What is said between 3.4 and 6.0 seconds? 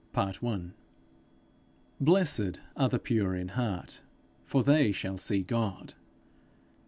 heart, for they shall see God.'